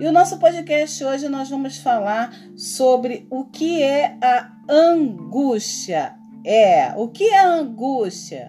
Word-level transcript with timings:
E 0.00 0.06
o 0.06 0.12
nosso 0.12 0.38
podcast 0.38 1.04
hoje 1.04 1.28
nós 1.28 1.50
vamos 1.50 1.76
falar 1.76 2.34
sobre 2.56 3.26
o 3.28 3.44
que 3.44 3.82
é 3.82 4.16
a 4.22 4.50
angústia. 4.66 6.14
É, 6.42 6.94
o 6.96 7.08
que 7.08 7.24
é 7.24 7.38
a 7.40 7.52
angústia? 7.52 8.48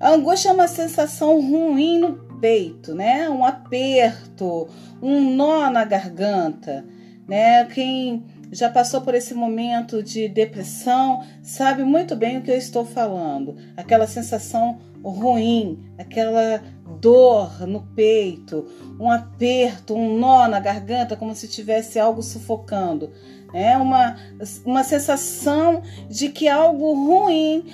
A 0.00 0.10
angústia 0.10 0.48
é 0.48 0.52
uma 0.52 0.66
sensação 0.66 1.40
ruim 1.40 2.00
no 2.00 2.14
peito, 2.40 2.96
né? 2.96 3.30
Um 3.30 3.44
aperto, 3.44 4.66
um 5.00 5.20
nó 5.36 5.70
na 5.70 5.84
garganta, 5.84 6.84
né? 7.28 7.64
Quem 7.66 8.24
já 8.52 8.68
passou 8.68 9.00
por 9.00 9.14
esse 9.14 9.34
momento 9.34 10.02
de 10.02 10.28
depressão 10.28 11.24
sabe 11.42 11.84
muito 11.84 12.16
bem 12.16 12.38
o 12.38 12.42
que 12.42 12.50
eu 12.50 12.56
estou 12.56 12.84
falando. 12.84 13.56
Aquela 13.76 14.06
sensação 14.06 14.78
ruim, 15.02 15.78
aquela 15.98 16.62
dor 17.00 17.66
no 17.66 17.82
peito, 17.94 18.66
um 18.98 19.10
aperto, 19.10 19.94
um 19.94 20.18
nó 20.18 20.46
na 20.48 20.60
garganta, 20.60 21.16
como 21.16 21.34
se 21.34 21.48
tivesse 21.48 21.98
algo 21.98 22.22
sufocando. 22.22 23.10
É 23.52 23.76
uma, 23.76 24.16
uma 24.64 24.84
sensação 24.84 25.82
de 26.08 26.28
que 26.28 26.48
algo 26.48 26.92
ruim 26.92 27.64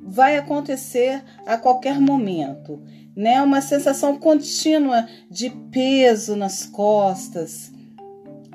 vai 0.00 0.36
acontecer 0.36 1.22
a 1.46 1.56
qualquer 1.56 2.00
momento. 2.00 2.82
Né? 3.14 3.40
Uma 3.42 3.60
sensação 3.60 4.18
contínua 4.18 5.06
de 5.30 5.50
peso 5.70 6.34
nas 6.34 6.66
costas, 6.66 7.71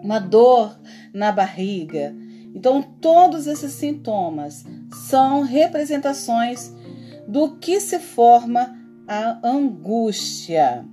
uma 0.07 0.19
dor 0.19 0.79
na 1.13 1.33
barriga. 1.33 2.15
Então, 2.55 2.81
todos 2.81 3.45
esses 3.45 3.73
sintomas 3.73 4.63
são 5.09 5.41
representações 5.41 6.73
do 7.27 7.57
que 7.57 7.81
se 7.81 7.99
forma 7.99 8.73
a 9.05 9.45
angústia. 9.45 10.85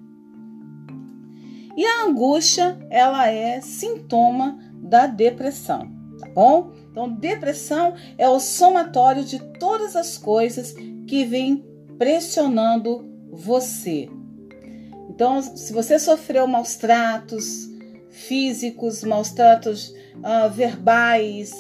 E 1.77 1.87
a 1.87 2.07
angústia, 2.07 2.77
ela 2.91 3.29
é 3.29 3.61
sintoma 3.61 4.59
da 4.83 5.07
depressão, 5.07 5.93
tá 6.19 6.29
bom? 6.35 6.73
Então, 6.91 7.09
depressão 7.09 7.95
é 8.19 8.29
o 8.29 8.41
somatório 8.41 9.25
de 9.25 9.39
todas 9.61 9.95
as 9.95 10.19
coisas 10.19 10.75
que 11.07 11.25
vêm 11.25 11.65
pressionando 11.97 13.09
você. 13.31 14.11
Então, 15.09 15.41
se 15.41 15.73
você 15.73 16.01
sofreu 16.01 16.49
maus 16.49 16.75
tratos 16.75 17.73
físicos, 18.15 19.03
maus 19.03 19.33
tratos 19.33 19.89
uh, 19.89 20.49
verbais, 20.51 21.53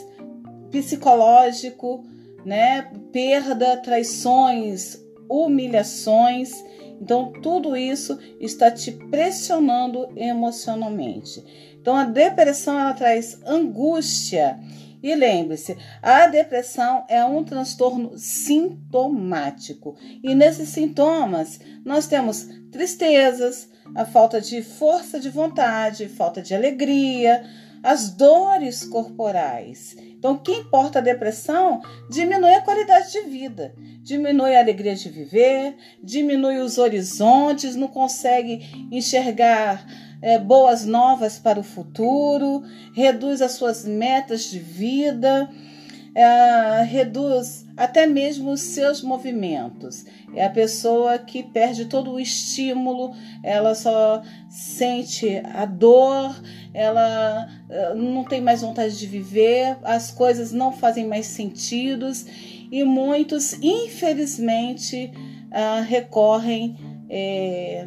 psicológico, 0.70 2.04
né? 2.44 2.90
Perda, 3.12 3.76
traições, 3.78 5.04
humilhações. 5.28 6.52
Então, 7.00 7.32
tudo 7.32 7.76
isso 7.76 8.18
está 8.40 8.70
te 8.70 8.92
pressionando 8.92 10.08
emocionalmente. 10.16 11.44
Então, 11.80 11.96
a 11.96 12.04
depressão 12.04 12.78
ela 12.78 12.94
traz 12.94 13.40
angústia. 13.44 14.58
E 15.04 15.14
lembre-se, 15.14 15.76
a 16.00 16.26
depressão 16.28 17.04
é 17.08 17.22
um 17.22 17.44
transtorno 17.44 18.16
sintomático. 18.16 19.98
E 20.22 20.34
nesses 20.34 20.70
sintomas, 20.70 21.60
nós 21.84 22.06
temos 22.06 22.48
tristezas, 22.72 23.68
a 23.94 24.06
falta 24.06 24.40
de 24.40 24.62
força 24.62 25.20
de 25.20 25.28
vontade, 25.28 26.08
falta 26.08 26.40
de 26.40 26.54
alegria, 26.54 27.44
as 27.82 28.08
dores 28.08 28.82
corporais. 28.82 29.94
Então, 29.98 30.32
o 30.32 30.38
que 30.38 30.52
importa 30.52 31.00
a 31.00 31.02
depressão 31.02 31.82
diminui 32.08 32.54
a 32.54 32.62
qualidade 32.62 33.12
de 33.12 33.20
vida, 33.28 33.74
diminui 34.02 34.56
a 34.56 34.60
alegria 34.60 34.94
de 34.94 35.10
viver, 35.10 35.76
diminui 36.02 36.60
os 36.60 36.78
horizontes, 36.78 37.76
não 37.76 37.88
consegue 37.88 38.88
enxergar 38.90 39.86
é, 40.24 40.38
boas 40.38 40.86
novas 40.86 41.38
para 41.38 41.60
o 41.60 41.62
futuro, 41.62 42.62
reduz 42.94 43.42
as 43.42 43.52
suas 43.52 43.84
metas 43.84 44.44
de 44.44 44.58
vida, 44.58 45.50
é, 46.14 46.82
reduz 46.82 47.66
até 47.76 48.06
mesmo 48.06 48.52
os 48.52 48.62
seus 48.62 49.02
movimentos. 49.02 50.06
É 50.34 50.46
a 50.46 50.50
pessoa 50.50 51.18
que 51.18 51.42
perde 51.42 51.84
todo 51.84 52.12
o 52.12 52.18
estímulo, 52.18 53.14
ela 53.42 53.74
só 53.74 54.22
sente 54.48 55.42
a 55.52 55.66
dor, 55.66 56.34
ela 56.72 57.46
eh, 57.68 57.94
não 57.94 58.24
tem 58.24 58.40
mais 58.40 58.62
vontade 58.62 58.98
de 58.98 59.06
viver, 59.06 59.76
as 59.84 60.10
coisas 60.10 60.52
não 60.52 60.72
fazem 60.72 61.06
mais 61.06 61.26
sentido 61.26 62.10
e 62.72 62.82
muitos, 62.82 63.52
infelizmente, 63.62 65.12
uh, 65.52 65.84
recorrem 65.84 66.76
é, 67.08 67.86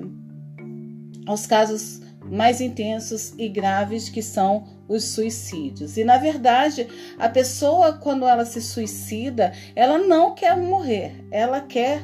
aos 1.26 1.46
casos 1.46 2.07
mais 2.30 2.62
intensos 2.62 3.34
e 3.38 3.48
graves 3.48 4.10
que 4.10 4.22
são 4.22 4.66
os 4.88 5.04
suicídios. 5.04 5.98
E 5.98 6.04
na 6.04 6.18
verdade, 6.18 6.88
a 7.18 7.28
pessoa 7.28 7.94
quando 7.94 8.26
ela 8.26 8.46
se 8.46 8.62
suicida, 8.62 9.52
ela 9.76 9.98
não 9.98 10.34
quer 10.34 10.56
morrer, 10.58 11.26
ela 11.32 11.62
quer 11.62 12.04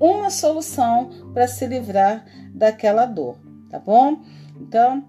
uma 0.00 0.30
solução 0.30 1.10
para 1.32 1.46
se 1.46 1.66
livrar 1.66 2.24
daquela 2.54 3.06
dor, 3.06 3.38
tá 3.70 3.78
bom? 3.78 4.20
Então, 4.60 5.04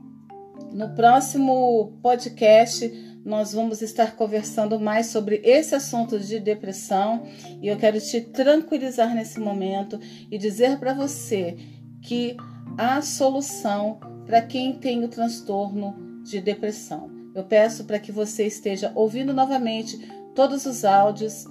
no 0.72 0.90
próximo 0.96 1.98
podcast, 2.02 2.92
nós 3.26 3.54
vamos 3.54 3.82
estar 3.82 4.16
conversando 4.16 4.80
mais 4.80 5.08
sobre 5.08 5.42
esse 5.44 5.74
assunto 5.74 6.20
de 6.20 6.40
depressão 6.40 7.24
e 7.62 7.68
eu 7.68 7.78
quero 7.78 8.00
te 8.00 8.20
tranquilizar 8.20 9.16
nesse 9.16 9.40
momento 9.40 10.00
e 10.30 10.38
dizer 10.38 10.78
para 10.78 10.94
você 10.94 11.56
que 12.02 12.36
há 12.78 13.02
solução 13.02 14.00
para 14.26 14.42
quem 14.42 14.74
tem 14.74 15.04
o 15.04 15.08
transtorno 15.08 16.22
de 16.24 16.40
depressão. 16.40 17.10
Eu 17.36 17.44
peço 17.44 17.86
para 17.86 18.00
que 18.00 18.12
você 18.12 18.46
esteja 18.46 18.92
ouvindo 18.96 19.34
novamente 19.34 19.98
todos 20.36 20.66
os 20.66 20.86
áudios, 20.86 21.46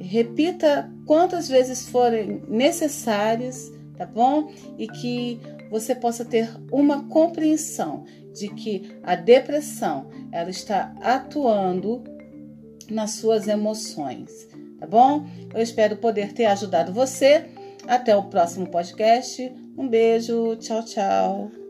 repita 0.00 0.90
quantas 1.06 1.48
vezes 1.48 1.88
forem 1.88 2.42
necessárias, 2.48 3.72
tá 3.96 4.06
bom? 4.06 4.50
E 4.76 4.86
que 4.86 5.40
você 5.70 5.94
possa 5.94 6.24
ter 6.24 6.50
uma 6.70 7.04
compreensão 7.04 8.04
de 8.32 8.48
que 8.48 8.96
a 9.02 9.14
depressão 9.14 10.08
ela 10.32 10.50
está 10.50 10.94
atuando 11.00 12.04
nas 12.90 13.12
suas 13.12 13.48
emoções, 13.48 14.48
tá 14.78 14.86
bom? 14.86 15.26
Eu 15.52 15.60
espero 15.60 15.96
poder 15.96 16.32
ter 16.32 16.46
ajudado 16.46 16.92
você. 16.92 17.46
Até 17.86 18.14
o 18.14 18.24
próximo 18.24 18.66
podcast. 18.68 19.50
Um 19.76 19.88
beijo, 19.88 20.56
tchau, 20.56 20.84
tchau. 20.84 21.67